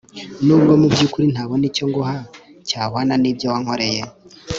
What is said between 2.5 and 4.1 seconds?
cyahwana nibyo wankoreye